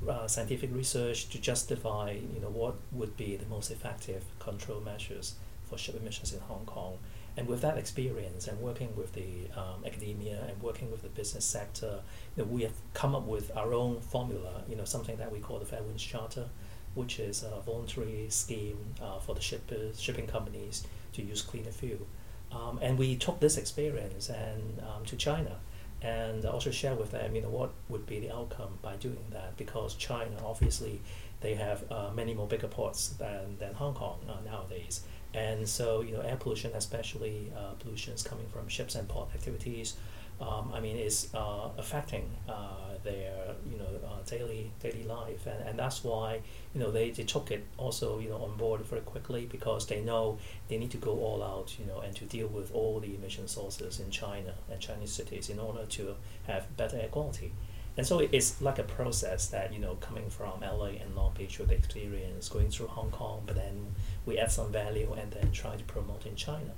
uh, 0.09 0.27
scientific 0.27 0.73
research 0.73 1.29
to 1.29 1.39
justify 1.39 2.11
you 2.11 2.41
know 2.41 2.49
what 2.49 2.75
would 2.91 3.15
be 3.15 3.35
the 3.35 3.45
most 3.45 3.69
effective 3.71 4.23
control 4.39 4.81
measures 4.81 5.35
for 5.69 5.77
ship 5.77 5.95
emissions 5.99 6.33
in 6.33 6.39
Hong 6.41 6.65
Kong. 6.65 6.97
And 7.35 7.47
with 7.47 7.61
that 7.61 7.77
experience 7.77 8.47
and 8.47 8.59
working 8.59 8.95
with 8.95 9.13
the 9.13 9.49
um, 9.55 9.83
academia 9.85 10.45
and 10.47 10.61
working 10.61 10.91
with 10.91 11.01
the 11.01 11.09
business 11.09 11.45
sector, 11.45 12.01
you 12.35 12.43
know, 12.43 12.49
we 12.49 12.61
have 12.61 12.73
come 12.93 13.15
up 13.15 13.25
with 13.25 13.55
our 13.57 13.73
own 13.73 14.01
formula. 14.01 14.63
You 14.67 14.75
know 14.75 14.85
something 14.85 15.17
that 15.17 15.31
we 15.31 15.39
call 15.39 15.59
the 15.59 15.65
Fair 15.65 15.81
Winds 15.83 16.03
Charter, 16.03 16.49
which 16.95 17.19
is 17.19 17.43
a 17.43 17.61
voluntary 17.61 18.27
scheme 18.29 18.77
uh, 19.01 19.19
for 19.19 19.33
the 19.35 19.41
shippers, 19.41 19.99
shipping 19.99 20.27
companies 20.27 20.85
to 21.13 21.21
use 21.21 21.41
cleaner 21.41 21.71
fuel. 21.71 22.07
Um, 22.53 22.79
and 22.81 22.97
we 22.97 23.15
took 23.15 23.39
this 23.39 23.57
experience 23.57 24.29
and 24.29 24.79
um, 24.81 25.05
to 25.05 25.15
China 25.15 25.57
and 26.01 26.45
also 26.45 26.69
share 26.69 26.95
with 26.95 27.11
them, 27.11 27.35
you 27.35 27.41
know, 27.41 27.49
what 27.49 27.71
would 27.89 28.05
be 28.05 28.19
the 28.19 28.31
outcome 28.31 28.77
by 28.81 28.95
doing 28.97 29.25
that 29.31 29.55
because 29.57 29.95
China 29.95 30.35
obviously 30.45 31.01
they 31.41 31.55
have 31.55 31.89
uh, 31.91 32.09
many 32.13 32.33
more 32.33 32.47
bigger 32.47 32.67
ports 32.67 33.09
than, 33.09 33.57
than 33.57 33.73
Hong 33.73 33.93
Kong 33.93 34.19
uh, 34.29 34.49
nowadays. 34.49 35.01
And 35.33 35.67
so, 35.67 36.01
you 36.01 36.11
know, 36.11 36.21
air 36.21 36.35
pollution, 36.35 36.71
especially 36.75 37.51
uh, 37.57 37.73
pollutions 37.79 38.21
coming 38.21 38.47
from 38.47 38.67
ships 38.67 38.95
and 38.95 39.07
port 39.07 39.29
activities, 39.33 39.95
um, 40.43 40.71
I 40.73 40.79
mean, 40.79 40.97
is 40.97 41.29
uh, 41.33 41.69
affecting 41.77 42.29
uh, 42.49 42.97
their 43.03 43.55
you 43.69 43.77
know 43.77 43.87
uh, 44.05 44.21
daily 44.29 44.71
daily 44.81 45.03
life, 45.03 45.47
and, 45.47 45.67
and 45.67 45.79
that's 45.79 46.03
why 46.03 46.41
you 46.73 46.81
know 46.81 46.91
they, 46.91 47.11
they 47.11 47.23
took 47.23 47.49
it 47.51 47.63
also 47.77 48.19
you 48.19 48.29
know 48.29 48.37
on 48.37 48.57
board 48.57 48.81
very 48.81 49.01
quickly 49.01 49.45
because 49.49 49.87
they 49.87 50.01
know 50.01 50.37
they 50.67 50.77
need 50.77 50.91
to 50.91 50.97
go 50.97 51.11
all 51.11 51.41
out 51.41 51.75
you 51.79 51.85
know 51.85 51.99
and 52.01 52.15
to 52.15 52.25
deal 52.25 52.47
with 52.47 52.73
all 52.73 52.99
the 52.99 53.15
emission 53.15 53.47
sources 53.47 53.99
in 53.99 54.09
China 54.11 54.53
and 54.69 54.79
Chinese 54.81 55.13
cities 55.13 55.49
in 55.49 55.59
order 55.59 55.85
to 55.85 56.15
have 56.47 56.75
better 56.75 56.97
air 56.97 57.07
quality. 57.07 57.51
And 57.95 58.07
so 58.07 58.19
it's 58.19 58.59
like 58.59 58.79
a 58.79 58.83
process 58.83 59.47
that 59.49 59.71
you 59.71 59.79
know 59.79 59.95
coming 59.95 60.29
from 60.29 60.61
LA 60.61 60.97
and 61.01 61.15
Long 61.15 61.33
Beach 61.37 61.59
with 61.59 61.69
the 61.69 61.75
experience, 61.75 62.49
going 62.49 62.69
through 62.69 62.87
Hong 62.87 63.11
Kong, 63.11 63.43
but 63.45 63.55
then 63.55 63.95
we 64.25 64.37
add 64.39 64.51
some 64.51 64.71
value 64.71 65.13
and 65.13 65.31
then 65.31 65.51
try 65.51 65.75
to 65.75 65.83
promote 65.83 66.25
in 66.25 66.35
China. 66.35 66.71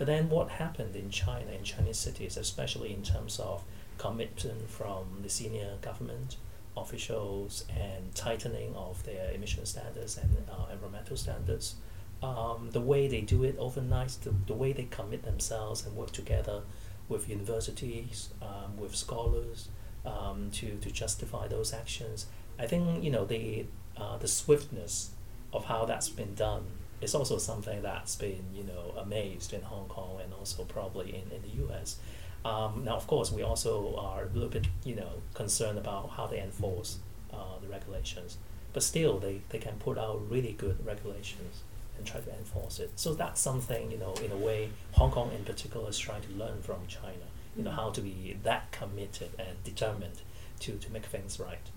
But 0.00 0.06
then 0.06 0.30
what 0.30 0.48
happened 0.48 0.96
in 0.96 1.10
China, 1.10 1.52
in 1.52 1.62
Chinese 1.62 1.98
cities, 1.98 2.38
especially 2.38 2.94
in 2.94 3.02
terms 3.02 3.38
of 3.38 3.62
commitment 3.98 4.70
from 4.70 5.04
the 5.22 5.28
senior 5.28 5.76
government 5.82 6.38
officials 6.74 7.66
and 7.68 8.14
tightening 8.14 8.74
of 8.74 9.04
their 9.04 9.30
emission 9.30 9.66
standards 9.66 10.16
and 10.16 10.30
uh, 10.50 10.72
environmental 10.72 11.18
standards, 11.18 11.74
um, 12.22 12.70
the 12.70 12.80
way 12.80 13.08
they 13.08 13.20
do 13.20 13.44
it 13.44 13.58
overnight, 13.58 14.16
the, 14.22 14.32
the 14.46 14.54
way 14.54 14.72
they 14.72 14.84
commit 14.84 15.22
themselves 15.22 15.84
and 15.84 15.94
work 15.94 16.12
together 16.12 16.62
with 17.10 17.28
universities, 17.28 18.30
um, 18.40 18.78
with 18.78 18.96
scholars 18.96 19.68
um, 20.06 20.50
to, 20.50 20.78
to 20.78 20.90
justify 20.90 21.46
those 21.46 21.74
actions. 21.74 22.24
I 22.58 22.66
think 22.66 23.04
you 23.04 23.10
know 23.10 23.26
the 23.26 23.66
uh, 23.98 24.16
the 24.16 24.28
swiftness 24.28 25.10
of 25.52 25.66
how 25.66 25.84
that's 25.84 26.08
been 26.08 26.34
done 26.34 26.64
it's 27.00 27.14
also 27.14 27.38
something 27.38 27.82
that's 27.82 28.16
been 28.16 28.44
you 28.54 28.64
know 28.64 28.94
amazed 28.98 29.52
in 29.52 29.62
Hong 29.62 29.88
Kong 29.88 30.18
and 30.22 30.32
also 30.34 30.64
probably 30.64 31.14
in, 31.14 31.30
in 31.34 31.42
the 31.42 31.74
US. 31.74 31.96
Um, 32.44 32.84
now, 32.84 32.96
of 32.96 33.06
course, 33.06 33.30
we 33.30 33.42
also 33.42 33.96
are 33.96 34.24
a 34.24 34.28
little 34.28 34.48
bit 34.48 34.66
you 34.84 34.94
know 34.94 35.22
concerned 35.34 35.78
about 35.78 36.10
how 36.10 36.26
they 36.26 36.40
enforce 36.40 36.98
uh, 37.32 37.58
the 37.60 37.68
regulations, 37.68 38.38
but 38.72 38.82
still 38.82 39.18
they, 39.18 39.40
they 39.50 39.58
can 39.58 39.74
put 39.74 39.98
out 39.98 40.20
really 40.30 40.52
good 40.52 40.84
regulations 40.84 41.62
and 41.96 42.06
try 42.06 42.20
to 42.20 42.30
enforce 42.30 42.78
it. 42.78 42.90
So 42.96 43.14
that's 43.14 43.40
something 43.40 43.90
you 43.90 43.98
know 43.98 44.14
in 44.24 44.32
a 44.32 44.36
way 44.36 44.70
Hong 44.92 45.10
Kong 45.10 45.32
in 45.36 45.44
particular 45.44 45.88
is 45.90 45.98
trying 45.98 46.22
to 46.22 46.32
learn 46.32 46.62
from 46.62 46.86
China. 46.86 47.26
You 47.56 47.64
know 47.64 47.72
how 47.72 47.90
to 47.90 48.00
be 48.00 48.36
that 48.42 48.70
committed 48.72 49.30
and 49.38 49.62
determined 49.64 50.22
to, 50.60 50.72
to 50.72 50.92
make 50.92 51.06
things 51.06 51.40
right. 51.40 51.70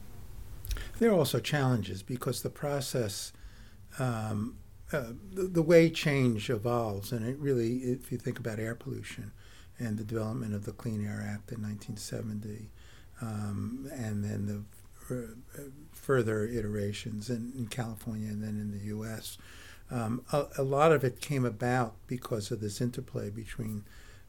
There 1.00 1.12
are 1.12 1.16
also 1.16 1.40
challenges 1.40 2.04
because 2.04 2.42
the 2.42 2.50
process 2.50 3.34
um, 4.00 4.58
uh, 4.92 5.14
the, 5.32 5.62
way 5.62 5.90
change 5.90 6.50
evolves, 6.50 7.12
and 7.12 7.26
it 7.26 7.38
really, 7.40 7.78
if 7.78 8.12
you 8.12 8.18
think 8.18 8.40
about 8.40 8.60
air 8.60 8.76
pollution 8.76 9.32
and 9.80 9.98
the 9.98 10.04
development 10.04 10.54
of 10.54 10.66
the 10.66 10.72
Clean 10.72 11.04
Air 11.04 11.22
Act 11.22 11.52
in 11.52 11.62
1970, 11.62 12.70
um, 13.22 13.90
and 13.92 14.24
then 14.24 14.46
the 14.46 14.64
uh, 15.16 15.62
further 15.92 16.46
iterations 16.46 17.30
in, 17.30 17.54
in, 17.58 17.68
California 17.68 18.28
and 18.28 18.44
then 18.44 18.60
in 18.60 18.72
the 18.72 18.86
U.S., 18.86 19.38
um, 19.92 20.24
a, 20.32 20.46
a, 20.58 20.64
lot 20.64 20.92
of 20.92 21.04
it 21.04 21.22
came 21.22 21.46
about 21.46 21.96
because 22.08 22.52
of 22.52 22.62
this 22.62 22.82
interplay 22.82 23.30
between 23.30 23.84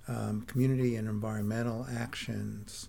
um, 0.08 0.42
community 0.42 0.96
and 0.96 1.08
environmental 1.08 1.86
actions 1.90 2.88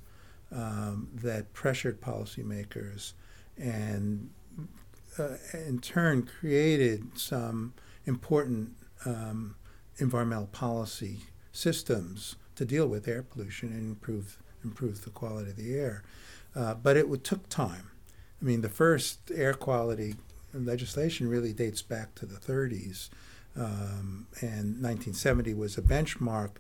um, 0.51 1.10
that 1.13 1.53
pressured 1.53 2.01
policymakers 2.01 3.13
and 3.57 4.29
uh, 5.17 5.38
in 5.53 5.79
turn 5.79 6.24
created 6.39 7.17
some 7.17 7.74
important 8.05 8.72
um, 9.05 9.55
environmental 9.98 10.48
policy 10.48 11.19
systems 11.51 12.36
to 12.55 12.65
deal 12.65 12.88
with 12.88 13.07
air 13.07 13.24
pollution 13.24 13.69
and 13.69 13.89
improve 13.89 14.38
improve 14.63 15.03
the 15.03 15.12
quality 15.12 15.51
of 15.51 15.55
the 15.55 15.75
air. 15.75 16.03
Uh, 16.55 16.74
but 16.74 16.98
it 16.98 17.24
took 17.24 17.48
time. 17.50 17.91
I 18.41 18.45
mean, 18.45 18.62
the 18.62 18.69
first 18.69 19.31
air 19.34 19.53
quality 19.53 20.15
legislation 20.53 21.29
really 21.29 21.53
dates 21.53 21.81
back 21.81 22.16
to 22.16 22.25
the 22.25 22.37
30s, 22.37 23.09
um, 23.55 24.27
and 24.42 24.81
1970 24.81 25.53
was 25.53 25.77
a 25.77 25.81
benchmark 25.81 26.51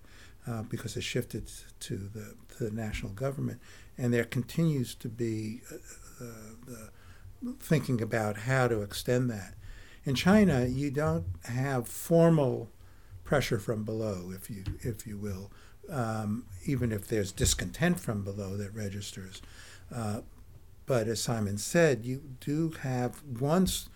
uh, 0.47 0.63
because 0.63 0.95
it 0.95 1.01
shifted 1.01 1.49
to 1.79 1.95
the, 1.95 2.35
to 2.55 2.65
the 2.65 2.71
national 2.71 3.13
government, 3.13 3.59
and 3.97 4.13
there 4.13 4.23
continues 4.23 4.93
to 4.95 5.09
be 5.09 5.61
uh, 5.71 5.75
uh 6.23 6.27
the 6.65 6.89
thinking 7.59 8.01
about 8.01 8.37
how 8.37 8.67
to 8.67 8.81
extend 8.81 9.29
that. 9.29 9.55
In 10.03 10.15
China, 10.15 10.65
you 10.65 10.91
don't 10.91 11.25
have 11.45 11.87
formal 11.87 12.69
pressure 13.23 13.59
from 13.59 13.83
below, 13.83 14.31
if 14.33 14.49
you 14.49 14.63
if 14.81 15.07
you 15.07 15.17
will, 15.17 15.51
um, 15.89 16.45
even 16.65 16.91
if 16.91 17.07
there's 17.07 17.31
discontent 17.31 17.99
from 17.99 18.23
below 18.23 18.55
that 18.57 18.73
registers. 18.73 19.41
Uh, 19.93 20.21
but 20.85 21.07
as 21.07 21.21
Simon 21.21 21.57
said, 21.57 22.05
you 22.05 22.21
do 22.39 22.71
have 22.81 23.23
once 23.39 23.89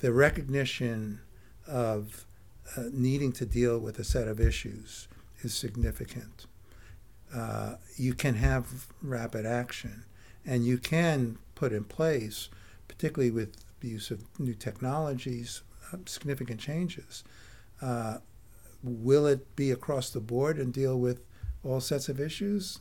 the 0.00 0.12
recognition 0.12 1.20
of 1.66 2.26
uh, 2.76 2.84
needing 2.92 3.32
to 3.32 3.46
deal 3.46 3.78
with 3.78 3.98
a 3.98 4.04
set 4.04 4.28
of 4.28 4.38
issues 4.38 5.08
is 5.40 5.54
significant. 5.54 6.46
Uh, 7.34 7.76
you 7.96 8.14
can 8.14 8.34
have 8.34 8.88
rapid 9.02 9.46
action, 9.46 10.04
and 10.44 10.66
you 10.66 10.78
can 10.78 11.38
put 11.54 11.72
in 11.72 11.84
place 11.84 12.48
particularly 12.98 13.30
with 13.30 13.56
the 13.80 13.88
use 13.88 14.10
of 14.10 14.24
new 14.40 14.54
technologies, 14.54 15.62
uh, 15.92 15.98
significant 16.04 16.58
changes. 16.58 17.22
Uh, 17.80 18.18
will 18.82 19.26
it 19.26 19.54
be 19.54 19.70
across 19.70 20.10
the 20.10 20.20
board 20.20 20.58
and 20.58 20.72
deal 20.72 20.98
with 20.98 21.24
all 21.62 21.80
sets 21.80 22.08
of 22.08 22.20
issues? 22.20 22.80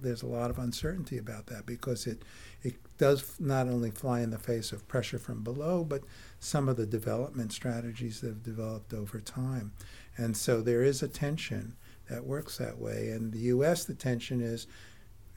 There's 0.00 0.22
a 0.22 0.26
lot 0.26 0.50
of 0.50 0.58
uncertainty 0.58 1.18
about 1.18 1.46
that 1.46 1.66
because 1.66 2.06
it 2.06 2.22
it 2.62 2.76
does 2.96 3.38
not 3.40 3.66
only 3.66 3.90
fly 3.90 4.20
in 4.20 4.30
the 4.30 4.38
face 4.38 4.72
of 4.72 4.86
pressure 4.88 5.18
from 5.18 5.42
below, 5.42 5.84
but 5.84 6.04
some 6.38 6.68
of 6.68 6.76
the 6.76 6.86
development 6.86 7.52
strategies 7.52 8.20
that 8.20 8.28
have 8.28 8.42
developed 8.42 8.94
over 8.94 9.20
time. 9.20 9.72
And 10.16 10.36
so 10.36 10.62
there 10.62 10.82
is 10.82 11.02
a 11.02 11.08
tension 11.08 11.76
that 12.08 12.24
works 12.24 12.56
that 12.58 12.78
way. 12.78 13.08
And 13.08 13.32
the 13.32 13.40
U.S. 13.40 13.84
the 13.84 13.94
tension 13.94 14.40
is 14.40 14.66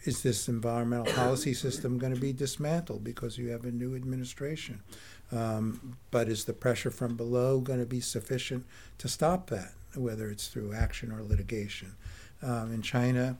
is 0.04 0.24
this 0.24 0.48
environmental 0.48 1.12
policy 1.14 1.54
system 1.54 1.98
going 1.98 2.14
to 2.14 2.20
be 2.20 2.34
dismantled 2.34 3.04
because 3.04 3.38
you 3.38 3.50
have 3.50 3.66
a 3.66 3.72
new 3.72 3.96
administration? 3.96 4.82
Um, 5.32 5.98
but 6.12 6.30
is 6.30 6.46
the 6.46 6.54
pressure 6.54 6.92
from 6.92 7.18
below 7.18 7.60
going 7.60 7.80
to 7.80 7.86
be 7.86 8.00
sufficient 8.00 8.66
to 9.00 9.08
stop 9.08 9.50
that, 9.50 9.74
whether 9.96 10.30
it's 10.30 10.48
through 10.48 10.74
action 10.74 11.12
or 11.12 11.24
litigation? 11.24 11.96
Um, 12.42 12.72
in 12.72 12.82
China, 12.82 13.38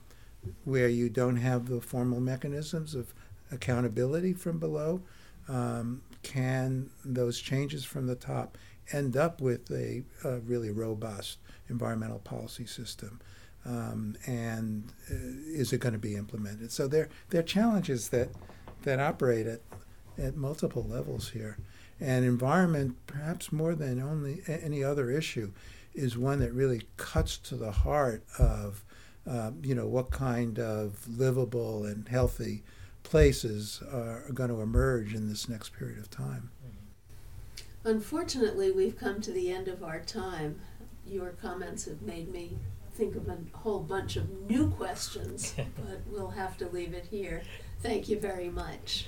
where 0.66 0.90
you 0.90 1.10
don't 1.10 1.38
have 1.38 1.68
the 1.68 1.82
formal 1.82 2.20
mechanisms 2.20 2.96
of 2.96 3.14
accountability 3.52 4.34
from 4.34 4.60
below, 4.60 5.02
um, 5.48 6.02
can 6.24 6.90
those 7.06 7.40
changes 7.40 7.86
from 7.86 8.08
the 8.08 8.16
top 8.16 8.58
end 8.92 9.16
up 9.16 9.40
with 9.42 9.70
a, 9.72 10.04
a 10.24 10.40
really 10.40 10.72
robust 10.72 11.38
environmental 11.70 12.20
policy 12.20 12.66
system? 12.66 13.20
Um, 13.66 14.16
and 14.26 14.92
uh, 15.12 15.16
is 15.48 15.74
it 15.74 15.80
going 15.80 15.94
to 15.94 16.00
be 16.00 16.16
implemented? 16.16 16.72
So 16.72 16.88
there, 16.88 17.10
there 17.30 17.42
are 17.42 17.44
challenges 17.46 18.10
that, 18.10 18.30
that 18.84 19.00
operate 19.00 19.48
at, 19.48 19.62
at 20.18 20.36
multiple 20.36 20.86
levels 20.88 21.30
here. 21.30 21.58
And 22.00 22.24
environment, 22.24 22.96
perhaps 23.08 23.52
more 23.52 23.74
than 23.76 24.02
only 24.02 24.42
any 24.48 24.84
other 24.84 25.10
issue, 25.10 25.52
is 25.96 26.18
one 26.18 26.40
that 26.40 26.54
really 26.54 26.84
cuts 26.96 27.38
to 27.40 27.56
the 27.56 27.72
heart 27.72 28.24
of, 28.38 28.84
uh, 29.28 29.52
you 29.64 29.74
know, 29.74 29.88
what 29.88 30.12
kind 30.12 30.60
of 30.60 31.08
livable 31.08 31.86
and 31.86 32.08
healthy 32.08 32.64
places 33.02 33.82
are 33.92 34.30
going 34.34 34.50
to 34.50 34.62
emerge 34.62 35.14
in 35.14 35.28
this 35.28 35.50
next 35.50 35.74
period 35.74 35.98
of 35.98 36.10
time. 36.10 36.52
Unfortunately, 37.84 38.70
we've 38.70 38.98
come 38.98 39.22
to 39.22 39.32
the 39.32 39.50
end 39.50 39.68
of 39.68 39.82
our 39.82 40.02
time. 40.02 40.60
Your 41.06 41.30
comments 41.30 41.86
have 41.86 42.02
made 42.02 42.30
me 42.30 42.58
think 42.98 43.16
of 43.16 43.28
a 43.28 43.38
whole 43.54 43.80
bunch 43.80 44.16
of 44.16 44.28
new 44.50 44.70
questions, 44.72 45.54
but 45.76 46.02
we'll 46.08 46.32
have 46.32 46.58
to 46.58 46.68
leave 46.70 46.94
it 46.94 47.06
here. 47.06 47.44
Thank 47.82 48.10
you 48.10 48.20
very 48.20 48.50
much. 48.50 49.08